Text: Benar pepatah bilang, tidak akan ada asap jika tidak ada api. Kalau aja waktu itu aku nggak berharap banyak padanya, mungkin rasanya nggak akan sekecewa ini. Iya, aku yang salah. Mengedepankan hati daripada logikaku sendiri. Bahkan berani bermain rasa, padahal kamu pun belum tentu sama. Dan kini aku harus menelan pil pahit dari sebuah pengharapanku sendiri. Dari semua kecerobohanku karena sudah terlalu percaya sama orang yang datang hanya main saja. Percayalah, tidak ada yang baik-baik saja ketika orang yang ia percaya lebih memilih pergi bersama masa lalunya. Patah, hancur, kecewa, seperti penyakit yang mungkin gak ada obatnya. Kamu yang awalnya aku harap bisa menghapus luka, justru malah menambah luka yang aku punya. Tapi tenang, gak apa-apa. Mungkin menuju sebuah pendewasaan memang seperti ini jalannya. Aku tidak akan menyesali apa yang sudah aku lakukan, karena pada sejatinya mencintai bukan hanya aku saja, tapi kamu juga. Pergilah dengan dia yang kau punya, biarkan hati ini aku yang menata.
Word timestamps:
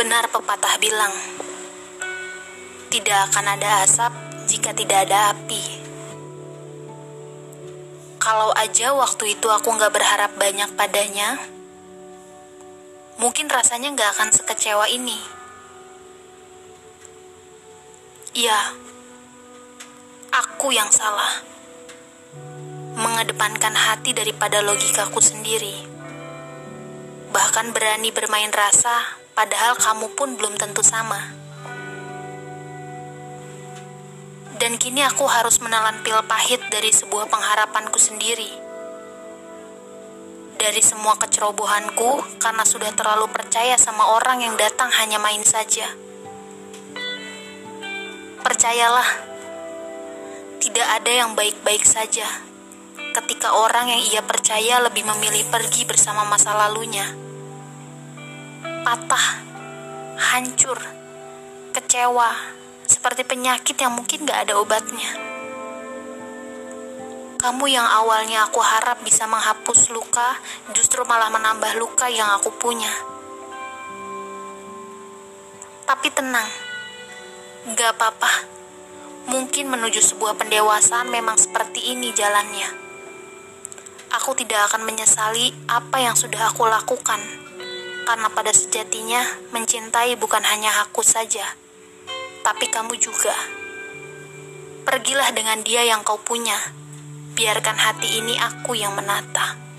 Benar 0.00 0.32
pepatah 0.32 0.80
bilang, 0.80 1.12
tidak 2.88 3.28
akan 3.28 3.52
ada 3.52 3.84
asap 3.84 4.08
jika 4.48 4.72
tidak 4.72 5.04
ada 5.04 5.36
api. 5.36 5.60
Kalau 8.16 8.48
aja 8.56 8.96
waktu 8.96 9.36
itu 9.36 9.52
aku 9.52 9.68
nggak 9.68 9.92
berharap 9.92 10.32
banyak 10.40 10.72
padanya, 10.72 11.36
mungkin 13.20 13.52
rasanya 13.52 13.92
nggak 13.92 14.16
akan 14.16 14.32
sekecewa 14.32 14.88
ini. 14.88 15.20
Iya, 18.40 18.72
aku 20.32 20.72
yang 20.72 20.88
salah. 20.88 21.44
Mengedepankan 22.96 23.76
hati 23.76 24.16
daripada 24.16 24.64
logikaku 24.64 25.20
sendiri. 25.20 25.76
Bahkan 27.36 27.76
berani 27.76 28.08
bermain 28.16 28.48
rasa, 28.48 29.19
padahal 29.34 29.78
kamu 29.78 30.06
pun 30.14 30.34
belum 30.36 30.54
tentu 30.60 30.82
sama. 30.84 31.34
Dan 34.60 34.76
kini 34.76 35.00
aku 35.00 35.24
harus 35.24 35.56
menelan 35.64 36.04
pil 36.04 36.20
pahit 36.28 36.60
dari 36.68 36.92
sebuah 36.92 37.32
pengharapanku 37.32 37.96
sendiri. 37.96 38.52
Dari 40.60 40.82
semua 40.84 41.16
kecerobohanku 41.16 42.36
karena 42.36 42.68
sudah 42.68 42.92
terlalu 42.92 43.32
percaya 43.32 43.80
sama 43.80 44.12
orang 44.20 44.44
yang 44.44 44.60
datang 44.60 44.92
hanya 45.00 45.16
main 45.16 45.40
saja. 45.40 45.88
Percayalah, 48.44 49.08
tidak 50.60 50.86
ada 51.00 51.12
yang 51.24 51.32
baik-baik 51.32 51.80
saja 51.88 52.28
ketika 53.10 53.56
orang 53.56 53.90
yang 53.90 54.02
ia 54.12 54.22
percaya 54.22 54.78
lebih 54.84 55.02
memilih 55.08 55.48
pergi 55.48 55.88
bersama 55.88 56.22
masa 56.28 56.52
lalunya. 56.52 57.29
Patah, 58.80 59.44
hancur, 60.16 60.80
kecewa, 61.76 62.32
seperti 62.88 63.28
penyakit 63.28 63.76
yang 63.76 63.92
mungkin 63.92 64.24
gak 64.24 64.48
ada 64.48 64.56
obatnya. 64.56 65.20
Kamu 67.44 67.68
yang 67.68 67.84
awalnya 67.84 68.48
aku 68.48 68.56
harap 68.64 69.04
bisa 69.04 69.28
menghapus 69.28 69.92
luka, 69.92 70.32
justru 70.72 71.04
malah 71.04 71.28
menambah 71.28 71.76
luka 71.76 72.08
yang 72.08 72.32
aku 72.40 72.56
punya. 72.56 72.88
Tapi 75.84 76.08
tenang, 76.16 76.48
gak 77.76 78.00
apa-apa. 78.00 78.32
Mungkin 79.28 79.76
menuju 79.76 80.00
sebuah 80.00 80.40
pendewasaan 80.40 81.12
memang 81.12 81.36
seperti 81.36 81.92
ini 81.92 82.16
jalannya. 82.16 82.72
Aku 84.16 84.32
tidak 84.32 84.72
akan 84.72 84.88
menyesali 84.88 85.52
apa 85.68 86.00
yang 86.00 86.16
sudah 86.16 86.48
aku 86.48 86.64
lakukan, 86.64 87.20
karena 88.10 88.26
pada 88.26 88.50
sejatinya 88.50 89.22
mencintai 89.54 90.18
bukan 90.18 90.42
hanya 90.42 90.82
aku 90.82 90.98
saja, 90.98 91.46
tapi 92.42 92.66
kamu 92.66 92.98
juga. 92.98 93.30
Pergilah 94.82 95.30
dengan 95.30 95.62
dia 95.62 95.86
yang 95.86 96.02
kau 96.02 96.18
punya, 96.18 96.58
biarkan 97.38 97.78
hati 97.78 98.18
ini 98.18 98.34
aku 98.34 98.74
yang 98.74 98.98
menata. 98.98 99.69